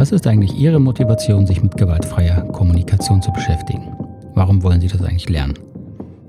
[0.00, 3.92] Was ist eigentlich Ihre Motivation, sich mit gewaltfreier Kommunikation zu beschäftigen?
[4.32, 5.58] Warum wollen Sie das eigentlich lernen?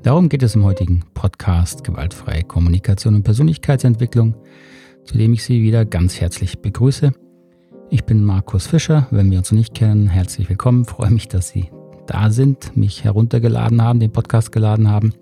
[0.03, 4.35] Darum geht es im heutigen Podcast Gewaltfreie Kommunikation und Persönlichkeitsentwicklung,
[5.05, 7.13] zu dem ich Sie wieder ganz herzlich begrüße.
[7.89, 9.07] Ich bin Markus Fischer.
[9.09, 10.83] Wenn wir uns nicht kennen, herzlich willkommen.
[10.83, 11.69] Freue mich, dass Sie
[12.07, 15.13] da sind, mich heruntergeladen haben, den Podcast geladen haben,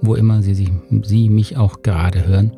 [0.00, 0.68] wo immer Sie, Sie,
[1.02, 2.52] Sie mich auch gerade hören.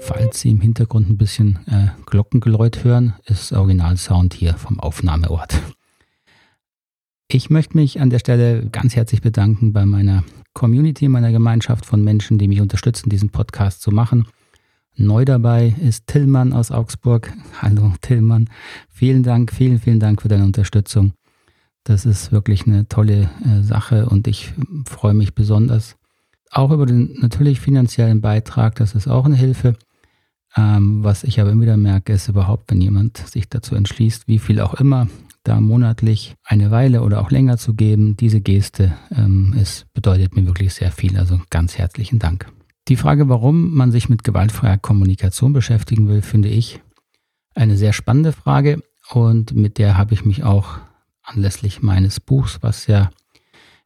[0.00, 5.60] Falls Sie im Hintergrund ein bisschen äh, Glockengeläut hören, ist Originalsound hier vom Aufnahmeort.
[7.28, 12.04] Ich möchte mich an der Stelle ganz herzlich bedanken bei meiner Community, meiner Gemeinschaft von
[12.04, 14.28] Menschen, die mich unterstützen, diesen Podcast zu machen.
[14.94, 17.32] Neu dabei ist Tillmann aus Augsburg.
[17.60, 18.48] Hallo Tillmann.
[18.88, 21.12] Vielen Dank, vielen, vielen Dank für deine Unterstützung.
[21.84, 24.54] Das ist wirklich eine tolle äh, Sache und ich
[24.86, 25.96] freue mich besonders
[26.50, 28.76] auch über den natürlich finanziellen Beitrag.
[28.76, 29.76] Das ist auch eine Hilfe.
[30.56, 34.38] Ähm, was ich aber immer wieder merke, ist überhaupt, wenn jemand sich dazu entschließt, wie
[34.38, 35.08] viel auch immer,
[35.42, 40.46] da monatlich eine Weile oder auch länger zu geben, diese Geste ähm, ist, bedeutet mir
[40.46, 41.16] wirklich sehr viel.
[41.18, 42.50] Also ganz herzlichen Dank.
[42.88, 46.80] Die Frage, warum man sich mit gewaltfreier Kommunikation beschäftigen will, finde ich
[47.54, 50.78] eine sehr spannende Frage und mit der habe ich mich auch
[51.22, 53.10] anlässlich meines Buchs, was ja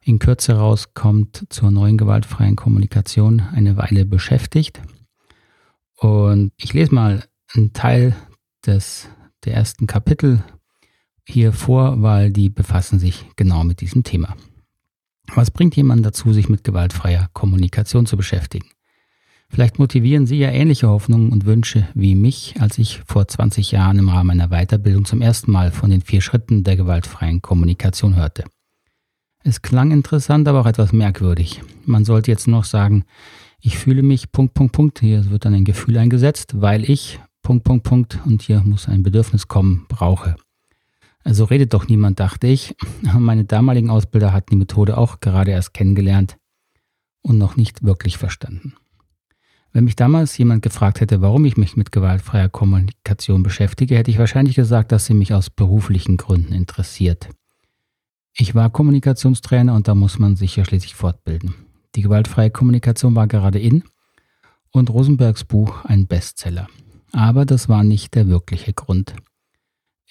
[0.02, 4.80] in Kürze rauskommt, zur neuen gewaltfreien Kommunikation eine Weile beschäftigt.
[6.00, 8.16] Und ich lese mal einen Teil
[8.66, 9.08] des,
[9.44, 10.42] der ersten Kapitel
[11.28, 14.34] hier vor, weil die befassen sich genau mit diesem Thema.
[15.34, 18.66] Was bringt jemanden dazu, sich mit gewaltfreier Kommunikation zu beschäftigen?
[19.50, 23.98] Vielleicht motivieren Sie ja ähnliche Hoffnungen und Wünsche wie mich, als ich vor 20 Jahren
[23.98, 28.44] im Rahmen einer Weiterbildung zum ersten Mal von den vier Schritten der gewaltfreien Kommunikation hörte.
[29.42, 31.62] Es klang interessant, aber auch etwas merkwürdig.
[31.84, 33.04] Man sollte jetzt noch sagen,
[33.60, 37.64] ich fühle mich, Punkt, Punkt, Punkt, hier wird dann ein Gefühl eingesetzt, weil ich, Punkt,
[37.64, 40.36] Punkt, Punkt, und hier muss ein Bedürfnis kommen, brauche.
[41.24, 42.74] Also redet doch niemand, dachte ich.
[43.18, 46.36] Meine damaligen Ausbilder hatten die Methode auch gerade erst kennengelernt
[47.22, 48.74] und noch nicht wirklich verstanden.
[49.72, 54.18] Wenn mich damals jemand gefragt hätte, warum ich mich mit gewaltfreier Kommunikation beschäftige, hätte ich
[54.18, 57.28] wahrscheinlich gesagt, dass sie mich aus beruflichen Gründen interessiert.
[58.32, 61.54] Ich war Kommunikationstrainer und da muss man sich ja schließlich fortbilden.
[61.96, 63.82] Die gewaltfreie Kommunikation war gerade in
[64.70, 66.68] und Rosenbergs Buch ein Bestseller.
[67.12, 69.14] Aber das war nicht der wirkliche Grund.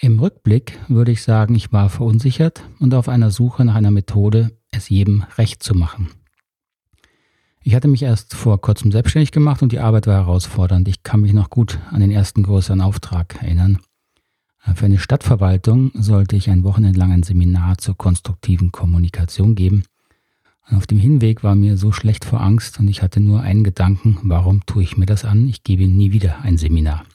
[0.02, 4.58] Im Rückblick würde ich sagen, ich war verunsichert und auf einer Suche nach einer Methode,
[4.72, 6.10] es jedem recht zu machen.
[7.62, 10.88] Ich hatte mich erst vor kurzem selbstständig gemacht und die Arbeit war herausfordernd.
[10.88, 13.80] Ich kann mich noch gut an den ersten größeren Auftrag erinnern.
[14.76, 19.84] Für eine Stadtverwaltung sollte ich ein Wochenende lang ein Seminar zur konstruktiven Kommunikation geben–
[20.72, 24.18] auf dem Hinweg war mir so schlecht vor Angst und ich hatte nur einen Gedanken,
[24.24, 25.48] warum tue ich mir das an?
[25.48, 27.06] Ich gebe nie wieder ein Seminar.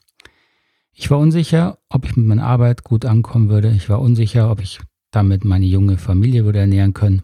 [0.92, 3.70] Ich war unsicher, ob ich mit meiner Arbeit gut ankommen würde.
[3.70, 7.22] Ich war unsicher, ob ich damit meine junge Familie würde ernähren können.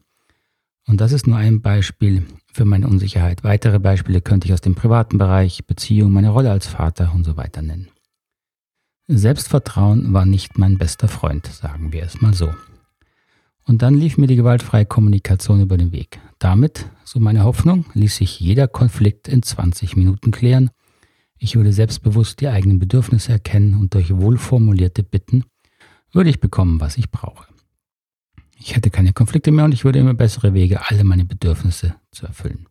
[0.87, 3.45] Und das ist nur ein Beispiel für meine Unsicherheit.
[3.45, 7.37] Weitere Beispiele könnte ich aus dem privaten Bereich, Beziehung, meine Rolle als Vater und so
[7.37, 7.89] weiter nennen.
[9.07, 12.53] Selbstvertrauen war nicht mein bester Freund, sagen wir es mal so.
[13.71, 16.19] Und dann lief mir die gewaltfreie Kommunikation über den Weg.
[16.41, 20.71] Damit, so meine Hoffnung, ließ sich jeder Konflikt in 20 Minuten klären.
[21.39, 25.45] Ich würde selbstbewusst die eigenen Bedürfnisse erkennen und durch wohlformulierte Bitten
[26.11, 27.47] würde ich bekommen, was ich brauche.
[28.59, 32.27] Ich hätte keine Konflikte mehr und ich würde immer bessere Wege, alle meine Bedürfnisse zu
[32.27, 32.67] erfüllen.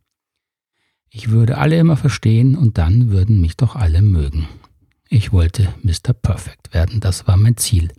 [1.08, 4.48] Ich würde alle immer verstehen und dann würden mich doch alle mögen.
[5.08, 6.12] Ich wollte Mr.
[6.12, 7.90] Perfect werden, das war mein Ziel.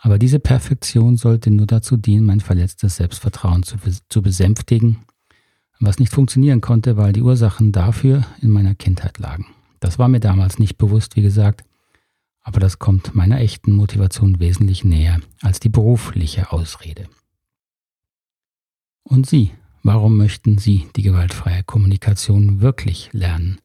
[0.00, 3.76] Aber diese Perfektion sollte nur dazu dienen, mein verletztes Selbstvertrauen zu,
[4.08, 4.98] zu besänftigen,
[5.80, 9.46] was nicht funktionieren konnte, weil die Ursachen dafür in meiner Kindheit lagen.
[9.80, 11.64] Das war mir damals nicht bewusst, wie gesagt,
[12.40, 17.08] aber das kommt meiner echten Motivation wesentlich näher als die berufliche Ausrede.
[19.02, 23.60] Und Sie, warum möchten Sie die gewaltfreie Kommunikation wirklich lernen?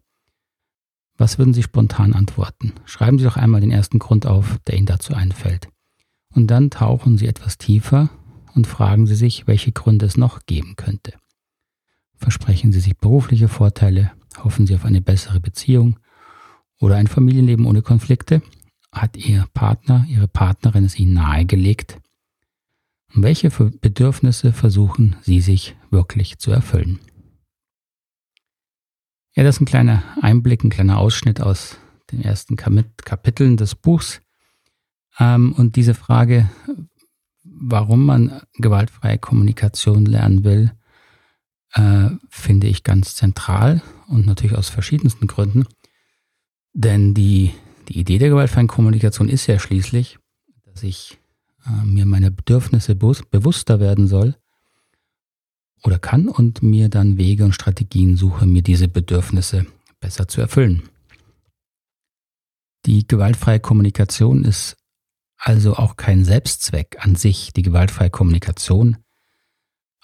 [1.17, 2.73] Was würden Sie spontan antworten?
[2.85, 5.67] Schreiben Sie doch einmal den ersten Grund auf, der Ihnen dazu einfällt.
[6.33, 8.09] Und dann tauchen Sie etwas tiefer
[8.55, 11.13] und fragen Sie sich, welche Gründe es noch geben könnte.
[12.15, 14.11] Versprechen Sie sich berufliche Vorteile?
[14.43, 15.99] Hoffen Sie auf eine bessere Beziehung
[16.79, 18.41] oder ein Familienleben ohne Konflikte?
[18.91, 21.99] Hat Ihr Partner, Ihre Partnerin es Ihnen nahegelegt?
[23.13, 26.99] Und welche Bedürfnisse versuchen Sie sich wirklich zu erfüllen?
[29.35, 31.77] Ja, das ist ein kleiner Einblick, ein kleiner Ausschnitt aus
[32.11, 34.21] den ersten Kapiteln des Buchs.
[35.19, 36.49] Ähm, und diese Frage,
[37.43, 40.71] warum man gewaltfreie Kommunikation lernen will,
[41.73, 45.65] äh, finde ich ganz zentral und natürlich aus verschiedensten Gründen.
[46.73, 47.51] Denn die,
[47.87, 50.17] die Idee der gewaltfreien Kommunikation ist ja schließlich,
[50.65, 51.19] dass ich
[51.65, 54.35] äh, mir meine Bedürfnisse bewusster werden soll
[55.83, 59.65] oder kann und mir dann Wege und Strategien suche, mir diese Bedürfnisse
[59.99, 60.83] besser zu erfüllen.
[62.85, 64.77] Die gewaltfreie Kommunikation ist
[65.43, 67.51] also auch kein Selbstzweck an sich.
[67.51, 68.97] Die gewaltfreie Kommunikation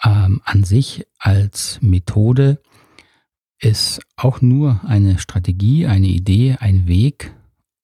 [0.03, 2.61] ähm, an sich als Methode
[3.57, 7.33] ist auch nur eine Strategie, eine Idee, ein Weg,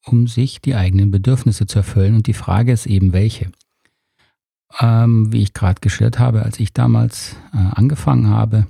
[0.04, 2.16] um sich die eigenen Bedürfnisse zu erfüllen.
[2.16, 3.52] Und die Frage ist eben, welche.
[4.80, 8.68] Ähm, wie ich gerade geschildert habe, als ich damals äh, angefangen habe,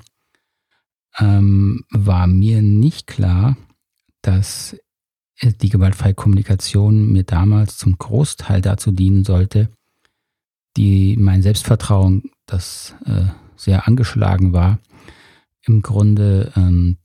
[1.18, 3.58] ähm, war mir nicht klar,
[4.22, 4.78] dass
[5.42, 9.70] die gewaltfreie Kommunikation mir damals zum Großteil dazu dienen sollte,
[10.78, 14.80] die mein Selbstvertrauen, das äh, sehr angeschlagen war,
[15.66, 16.98] im Grunde ähm,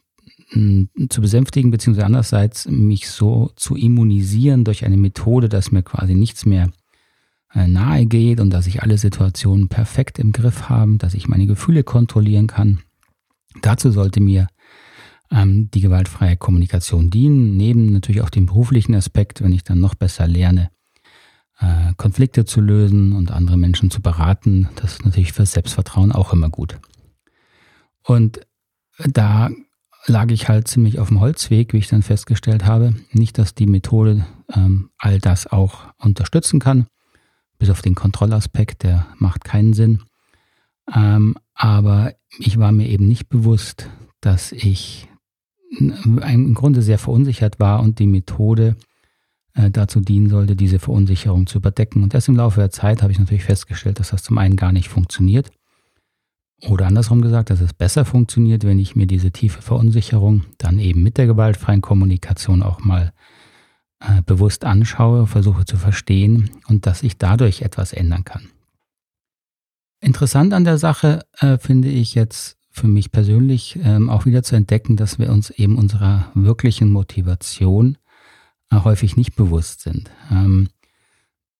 [1.08, 6.44] zu besänftigen, beziehungsweise andererseits mich so zu immunisieren durch eine Methode, dass mir quasi nichts
[6.44, 6.70] mehr
[7.54, 11.46] äh, nahe geht und dass ich alle Situationen perfekt im Griff habe, dass ich meine
[11.46, 12.80] Gefühle kontrollieren kann.
[13.62, 14.48] Dazu sollte mir
[15.30, 19.94] ähm, die gewaltfreie Kommunikation dienen, neben natürlich auch dem beruflichen Aspekt, wenn ich dann noch
[19.94, 20.70] besser lerne,
[21.60, 24.68] äh, Konflikte zu lösen und andere Menschen zu beraten.
[24.76, 26.78] Das ist natürlich für Selbstvertrauen auch immer gut.
[28.02, 28.40] Und
[28.98, 29.50] da
[30.06, 32.94] lag ich halt ziemlich auf dem Holzweg, wie ich dann festgestellt habe.
[33.12, 36.86] Nicht, dass die Methode ähm, all das auch unterstützen kann,
[37.58, 40.02] bis auf den Kontrollaspekt, der macht keinen Sinn.
[40.92, 43.88] Ähm, aber ich war mir eben nicht bewusst,
[44.20, 45.09] dass ich
[45.70, 48.76] im Grunde sehr verunsichert war und die Methode
[49.54, 52.02] äh, dazu dienen sollte, diese Verunsicherung zu überdecken.
[52.02, 54.72] Und erst im Laufe der Zeit habe ich natürlich festgestellt, dass das zum einen gar
[54.72, 55.50] nicht funktioniert.
[56.68, 61.02] Oder andersrum gesagt, dass es besser funktioniert, wenn ich mir diese tiefe Verunsicherung dann eben
[61.02, 63.12] mit der gewaltfreien Kommunikation auch mal
[64.00, 68.50] äh, bewusst anschaue, versuche zu verstehen und dass ich dadurch etwas ändern kann.
[70.00, 74.56] Interessant an der Sache äh, finde ich jetzt für mich persönlich ähm, auch wieder zu
[74.56, 77.98] entdecken, dass wir uns eben unserer wirklichen Motivation
[78.70, 80.10] äh, häufig nicht bewusst sind.
[80.30, 80.68] Ähm,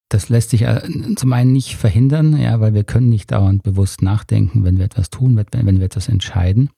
[0.08, 0.82] das lässt sich äh,
[1.16, 5.10] zum einen nicht verhindern, ja, weil wir können nicht dauernd bewusst nachdenken, wenn wir etwas
[5.10, 6.70] tun, wenn, wenn wir etwas entscheiden.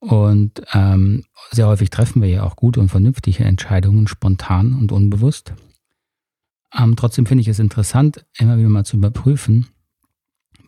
[0.00, 5.54] Und ähm, sehr häufig treffen wir ja auch gute und vernünftige Entscheidungen, spontan und unbewusst.
[6.76, 9.66] Ähm, trotzdem finde ich es interessant, immer wieder mal zu überprüfen,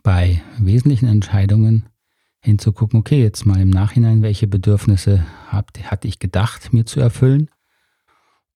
[0.03, 1.85] bei wesentlichen Entscheidungen,
[2.41, 7.49] hinzugucken, okay, jetzt mal im Nachhinein, welche Bedürfnisse hab, hatte ich gedacht, mir zu erfüllen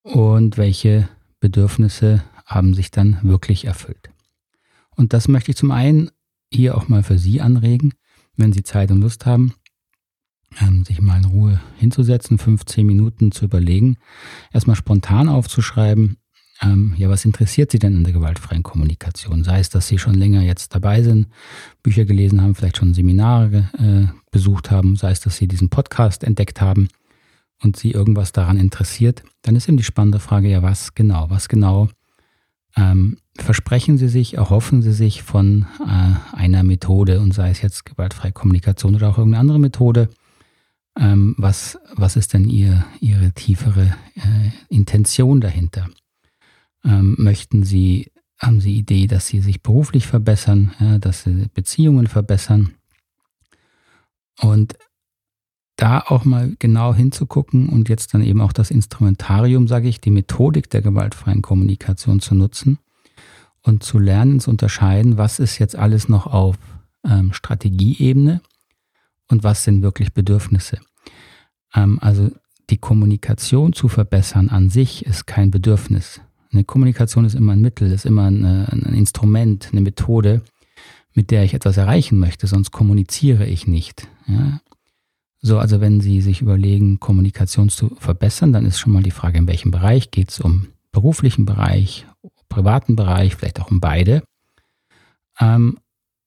[0.01, 1.07] und welche
[1.39, 4.11] Bedürfnisse haben sich dann wirklich erfüllt.
[4.95, 6.11] Und das möchte ich zum einen
[6.51, 7.93] hier auch mal für Sie anregen,
[8.35, 9.53] wenn Sie Zeit und Lust haben,
[10.59, 13.97] ähm, sich mal in Ruhe hinzusetzen, 15 Minuten zu überlegen,
[14.51, 16.17] erstmal spontan aufzuschreiben,
[16.61, 19.43] ähm, ja, was interessiert Sie denn an der gewaltfreien Kommunikation?
[19.43, 21.27] Sei es, dass Sie schon länger jetzt dabei sind,
[21.83, 26.23] Bücher gelesen haben, vielleicht schon Seminare äh, besucht haben, sei es, dass Sie diesen Podcast
[26.23, 26.87] entdeckt haben
[27.61, 31.49] und Sie irgendwas daran interessiert, dann ist eben die spannende Frage, ja, was genau, was
[31.49, 31.89] genau
[32.77, 37.85] ähm, versprechen Sie sich, erhoffen Sie sich von äh, einer Methode und sei es jetzt
[37.85, 40.09] gewaltfreie Kommunikation oder auch irgendeine andere Methode,
[40.97, 45.89] ähm, was, was ist denn ihr, Ihre tiefere äh, Intention dahinter?
[46.85, 52.07] Ähm, möchten Sie, haben Sie Idee, dass Sie sich beruflich verbessern, ja, dass Sie Beziehungen
[52.07, 52.71] verbessern.
[54.39, 54.75] Und
[55.75, 60.11] da auch mal genau hinzugucken und jetzt dann eben auch das Instrumentarium, sage ich, die
[60.11, 62.79] Methodik der gewaltfreien Kommunikation zu nutzen
[63.61, 66.57] und zu lernen, zu unterscheiden, was ist jetzt alles noch auf
[67.03, 68.41] ähm, Strategieebene
[69.27, 70.79] und was sind wirklich Bedürfnisse.
[71.73, 72.31] Ähm, also
[72.69, 76.21] die Kommunikation zu verbessern an sich ist kein Bedürfnis.
[76.55, 80.41] Eine Kommunikation ist immer ein Mittel, ist immer eine, ein Instrument, eine Methode,
[81.13, 84.07] mit der ich etwas erreichen möchte, sonst kommuniziere ich nicht.
[84.25, 84.61] Ja?
[85.41, 89.37] So, also wenn Sie sich überlegen, Kommunikation zu verbessern, dann ist schon mal die Frage,
[89.37, 92.07] in welchem Bereich geht es um beruflichen Bereich,
[92.47, 94.23] privaten Bereich, vielleicht auch um beide.
[95.41, 95.77] Ähm,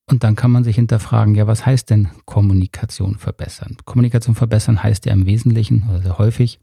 [0.05, 3.77] und dann kann man sich hinterfragen, ja, was heißt denn Kommunikation verbessern?
[3.83, 6.59] Kommunikation verbessern heißt ja im Wesentlichen oder sehr häufig,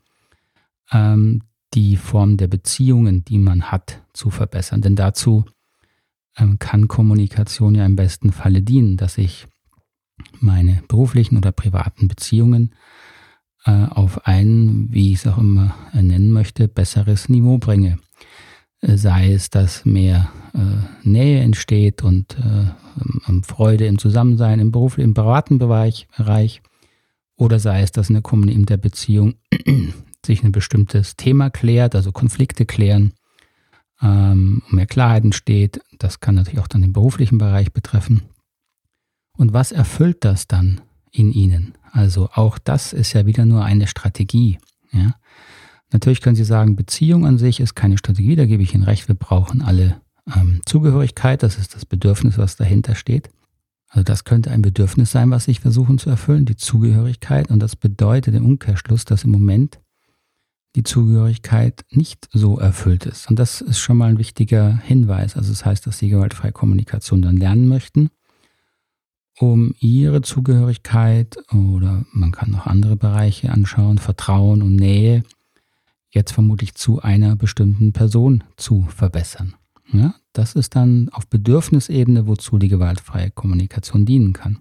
[0.93, 1.43] ähm,
[1.77, 4.81] die Form der Beziehungen, die man hat, zu verbessern.
[4.81, 5.45] Denn dazu
[6.37, 9.47] ähm, kann Kommunikation ja im besten Falle dienen, dass ich
[10.41, 12.75] meine beruflichen oder privaten Beziehungen
[13.67, 17.99] äh, auf ein, wie ich es auch immer nennen möchte, besseres Niveau bringe.
[18.81, 22.71] Äh, sei es, dass mehr äh, Nähe entsteht und äh,
[23.29, 26.09] ähm, Freude im Zusammensein im Beruf, im privaten Bereich,
[27.37, 29.35] oder sei es, dass eine Kommunikation in der Beziehung
[30.27, 33.13] sich ein bestimmtes Thema klärt, also Konflikte klären,
[34.03, 35.81] ähm, mehr Klarheit entsteht.
[35.99, 38.23] Das kann natürlich auch dann den beruflichen Bereich betreffen.
[39.37, 40.81] Und was erfüllt das dann
[41.11, 41.75] in Ihnen?
[41.93, 44.59] Also auch das ist ja wieder nur eine Strategie.
[44.93, 45.15] Ja?
[45.93, 49.09] Natürlich können Sie sagen, Beziehung an sich ist keine Strategie, da gebe ich Ihnen recht,
[49.09, 50.01] wir brauchen alle
[50.35, 53.31] ähm, Zugehörigkeit, das ist das Bedürfnis, was dahinter steht.
[53.89, 57.51] Also das könnte ein Bedürfnis sein, was Sie versuchen zu erfüllen, die Zugehörigkeit.
[57.51, 59.79] Und das bedeutet im Umkehrschluss, dass im Moment
[60.77, 63.29] die Zugehörigkeit nicht so erfüllt ist.
[63.31, 65.37] Und das ist schon mal ein wichtiger Hinweis.
[65.37, 68.11] Also das heißt, dass Sie gewaltfreie Kommunikation dann lernen möchten,
[69.39, 75.25] um Ihre Zugehörigkeit oder man kann noch andere Bereiche anschauen, Vertrauen und Nähe,
[76.11, 79.55] jetzt vermutlich zu einer bestimmten Person zu verbessern.
[79.93, 84.59] Ja, das ist dann auf Bedürfnisebene, wozu die gewaltfreie Kommunikation dienen kann.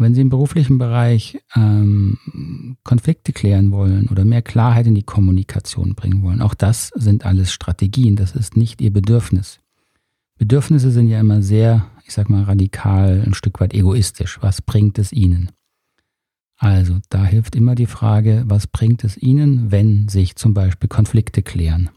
[0.00, 2.18] Wenn Sie im beruflichen Bereich ähm,
[2.84, 7.52] Konflikte klären wollen oder mehr Klarheit in die Kommunikation bringen wollen, auch das sind alles
[7.52, 9.60] Strategien, das ist nicht Ihr Bedürfnis.
[10.38, 14.38] Bedürfnisse sind ja immer sehr, ich sag mal, radikal, ein Stück weit egoistisch.
[14.40, 15.50] Was bringt es Ihnen?
[16.56, 21.42] Also, da hilft immer die Frage, was bringt es Ihnen, wenn sich zum Beispiel Konflikte
[21.42, 21.90] klären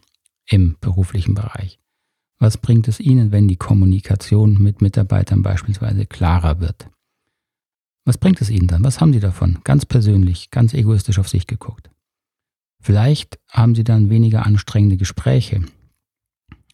[0.46, 1.80] im beruflichen Bereich?
[2.40, 6.90] Was bringt es Ihnen, wenn die Kommunikation mit Mitarbeitern beispielsweise klarer wird?
[8.06, 8.84] Was bringt es Ihnen dann?
[8.84, 9.60] Was haben Sie davon?
[9.64, 11.90] Ganz persönlich, ganz egoistisch auf sich geguckt.
[12.82, 15.64] Vielleicht haben Sie dann weniger anstrengende Gespräche.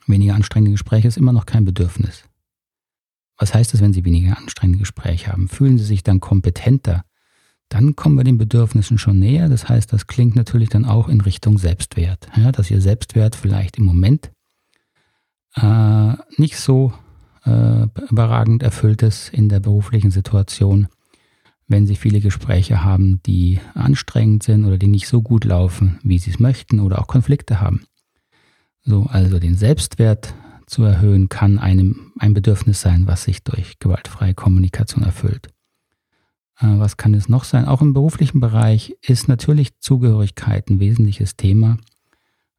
[0.07, 2.24] Weniger anstrengende Gespräche ist immer noch kein Bedürfnis.
[3.38, 5.48] Was heißt es, wenn Sie weniger anstrengende Gespräche haben?
[5.48, 7.05] Fühlen Sie sich dann kompetenter?
[7.69, 9.48] Dann kommen wir den Bedürfnissen schon näher.
[9.50, 12.27] Das heißt, das klingt natürlich dann auch in Richtung Selbstwert.
[12.36, 14.31] Ja, dass Ihr Selbstwert vielleicht im Moment
[15.55, 16.91] äh, nicht so
[17.45, 20.88] äh, überragend erfüllt ist in der beruflichen Situation,
[21.69, 26.17] wenn Sie viele Gespräche haben, die anstrengend sind oder die nicht so gut laufen, wie
[26.17, 27.85] Sie es möchten oder auch Konflikte haben.
[28.83, 30.33] So, also den Selbstwert
[30.65, 35.47] zu erhöhen, kann einem ein Bedürfnis sein, was sich durch gewaltfreie Kommunikation erfüllt.
[36.59, 37.65] Äh, was kann es noch sein?
[37.65, 41.77] Auch im beruflichen Bereich ist natürlich Zugehörigkeit ein wesentliches Thema,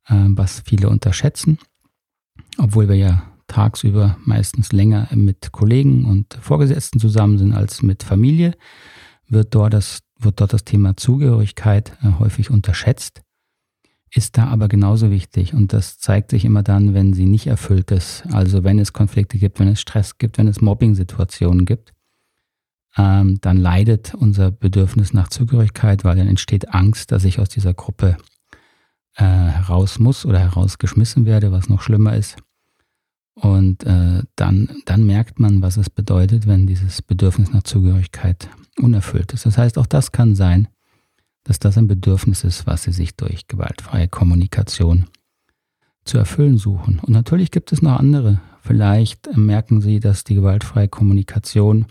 [0.06, 1.58] äh, was viele unterschätzen
[2.58, 8.54] obwohl wir ja tagsüber meistens länger mit Kollegen und Vorgesetzten zusammen sind als mit Familie,
[9.28, 13.22] wird dort das, wird dort das Thema Zugehörigkeit äh, häufig unterschätzt,
[14.12, 17.90] ist da aber genauso wichtig und das zeigt sich immer dann, wenn sie nicht erfüllt
[17.90, 21.92] ist, also wenn es Konflikte gibt, wenn es Stress gibt, wenn es Mobbing-Situationen gibt,
[22.96, 27.74] ähm, dann leidet unser Bedürfnis nach Zugehörigkeit, weil dann entsteht Angst, dass ich aus dieser
[27.74, 28.16] Gruppe
[29.16, 32.36] äh, heraus muss oder herausgeschmissen werde, was noch schlimmer ist.
[33.34, 39.32] Und äh, dann, dann merkt man, was es bedeutet, wenn dieses Bedürfnis nach Zugehörigkeit unerfüllt
[39.32, 39.46] ist.
[39.46, 40.68] Das heißt, auch das kann sein,
[41.44, 45.06] dass das ein Bedürfnis ist, was sie sich durch gewaltfreie Kommunikation
[46.04, 46.98] zu erfüllen suchen.
[46.98, 48.40] Und natürlich gibt es noch andere.
[48.62, 51.86] Vielleicht merken Sie, dass die gewaltfreie Kommunikation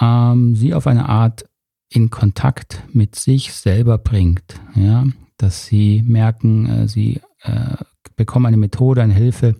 [0.00, 1.44] ähm, Sie auf eine Art
[1.88, 4.60] in Kontakt mit sich selber bringt.
[4.74, 5.04] Ja?
[5.36, 7.76] Dass Sie merken, äh, Sie äh,
[8.16, 9.54] bekommen eine Methode, eine Hilfe,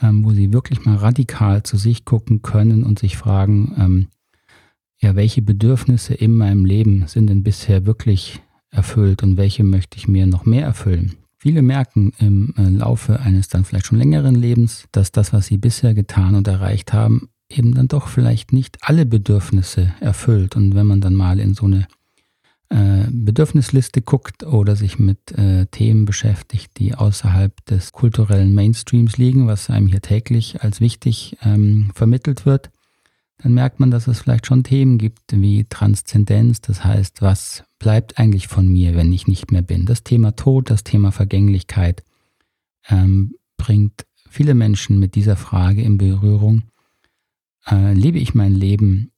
[0.00, 4.08] ähm, wo sie wirklich mal radikal zu sich gucken können und sich fragen, ähm,
[5.00, 10.08] ja, welche Bedürfnisse in meinem Leben sind denn bisher wirklich erfüllt und welche möchte ich
[10.08, 11.14] mir noch mehr erfüllen?
[11.40, 15.56] Viele merken im äh, Laufe eines dann vielleicht schon längeren Lebens, dass das, was sie
[15.56, 20.56] bisher getan und erreicht haben, eben dann doch vielleicht nicht alle Bedürfnisse erfüllt.
[20.56, 21.86] Und wenn man dann mal in so eine
[22.70, 29.46] äh, Bedürfnisliste guckt oder sich mit äh, Themen beschäftigt, die außerhalb des kulturellen Mainstreams liegen,
[29.46, 32.70] was einem hier täglich als wichtig ähm, vermittelt wird,
[33.38, 38.18] dann merkt man, dass es vielleicht schon Themen gibt wie Transzendenz, das heißt, was bleibt
[38.18, 39.86] eigentlich von mir, wenn ich nicht mehr bin.
[39.86, 42.02] Das Thema Tod, das Thema Vergänglichkeit
[42.88, 46.64] ähm, bringt viele Menschen mit dieser Frage in Berührung.
[47.66, 49.12] Äh, lebe ich mein Leben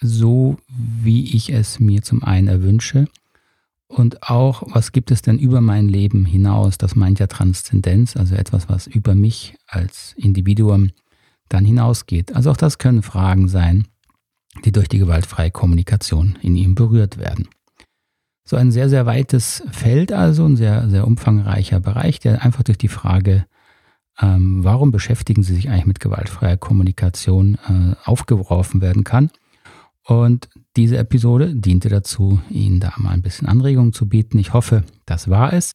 [0.00, 3.06] so, wie ich es mir zum einen erwünsche.
[3.88, 6.76] Und auch, was gibt es denn über mein Leben hinaus?
[6.76, 10.90] Das meint ja Transzendenz, also etwas, was über mich als Individuum
[11.48, 12.34] dann hinausgeht.
[12.34, 13.86] Also auch das können Fragen sein,
[14.64, 17.48] die durch die gewaltfreie Kommunikation in ihm berührt werden.
[18.44, 22.78] So ein sehr, sehr weites Feld also, ein sehr, sehr umfangreicher Bereich, der einfach durch
[22.78, 23.46] die Frage,
[24.20, 29.30] ähm, warum beschäftigen Sie sich eigentlich mit gewaltfreier Kommunikation, äh, aufgeworfen werden kann.
[30.06, 34.38] Und diese Episode diente dazu, Ihnen da mal ein bisschen Anregungen zu bieten.
[34.38, 35.72] Ich hoffe, das war es.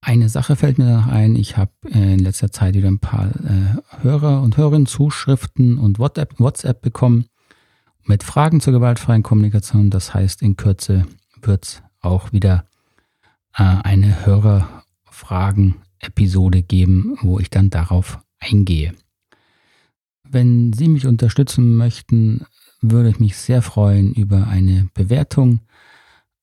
[0.00, 1.34] Eine Sache fällt mir noch ein.
[1.34, 6.80] Ich habe in letzter Zeit wieder ein paar äh, Hörer und Hörerinnen Zuschriften und WhatsApp,
[6.80, 7.26] bekommen
[8.04, 9.90] mit Fragen zur gewaltfreien Kommunikation.
[9.90, 11.04] Das heißt, in Kürze
[11.42, 12.66] wird es auch wieder
[13.56, 18.94] äh, eine Hörerfragen Episode geben, wo ich dann darauf eingehe.
[20.22, 22.46] Wenn Sie mich unterstützen möchten,
[22.80, 25.60] würde ich mich sehr freuen über eine Bewertung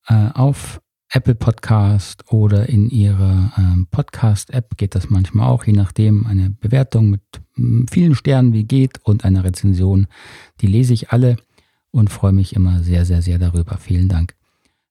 [0.08, 0.82] äh, auf
[1.16, 7.12] Apple Podcast oder in Ihrer ähm, Podcast-App geht das manchmal auch, je nachdem, eine Bewertung
[7.12, 7.22] mit
[7.88, 10.08] vielen Sternen wie geht und eine Rezension.
[10.62, 11.38] Die lese ich alle
[11.92, 13.78] und freue mich immer sehr, sehr, sehr darüber.
[13.78, 14.34] Vielen Dank.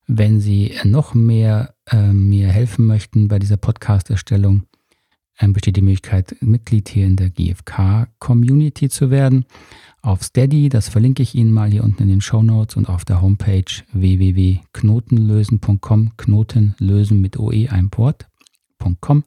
[0.07, 4.63] Wenn Sie noch mehr äh, mir helfen möchten bei dieser Podcast-Erstellung,
[5.39, 9.45] äh, besteht die Möglichkeit, Mitglied hier in der GFK-Community zu werden
[10.03, 13.05] auf Steady, das verlinke ich Ihnen mal hier unten in den Show Notes und auf
[13.05, 19.23] der Homepage www.knotenlösen.com, Knotenlösen mit OE ein Wort.com,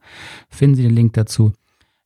[0.49, 1.53] finden Sie den Link dazu.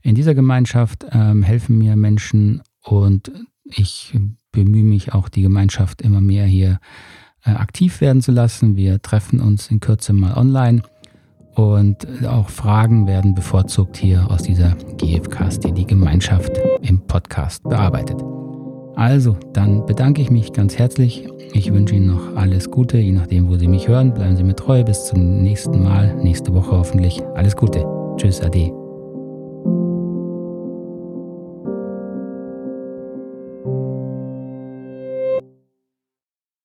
[0.01, 3.31] In dieser Gemeinschaft ähm, helfen mir Menschen und
[3.65, 4.13] ich
[4.51, 6.79] bemühe mich auch, die Gemeinschaft immer mehr hier
[7.43, 8.75] äh, aktiv werden zu lassen.
[8.75, 10.83] Wir treffen uns in Kürze mal online
[11.55, 15.19] und auch Fragen werden bevorzugt hier aus dieser die
[15.73, 18.38] die Gemeinschaft im Podcast bearbeitet.
[18.99, 21.25] Also, dann bedanke ich mich ganz herzlich.
[21.53, 24.13] Ich wünsche Ihnen noch alles Gute, je nachdem, wo Sie mich hören.
[24.13, 24.83] Bleiben Sie mir treu.
[24.83, 27.23] Bis zum nächsten Mal, nächste Woche hoffentlich.
[27.33, 27.85] Alles Gute.
[28.17, 28.78] Tschüss, Ade.